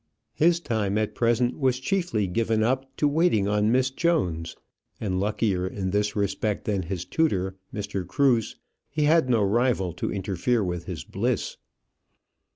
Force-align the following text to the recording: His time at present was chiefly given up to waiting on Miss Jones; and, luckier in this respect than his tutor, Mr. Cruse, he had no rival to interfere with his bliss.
His 0.33 0.59
time 0.59 0.97
at 0.97 1.13
present 1.13 1.59
was 1.59 1.79
chiefly 1.79 2.25
given 2.25 2.63
up 2.63 2.89
to 2.97 3.07
waiting 3.07 3.47
on 3.47 3.71
Miss 3.71 3.91
Jones; 3.91 4.55
and, 4.99 5.19
luckier 5.19 5.67
in 5.67 5.91
this 5.91 6.15
respect 6.15 6.65
than 6.65 6.81
his 6.81 7.05
tutor, 7.05 7.55
Mr. 7.71 8.07
Cruse, 8.07 8.55
he 8.89 9.03
had 9.03 9.29
no 9.29 9.43
rival 9.43 9.93
to 9.93 10.11
interfere 10.11 10.63
with 10.63 10.85
his 10.85 11.03
bliss. 11.03 11.57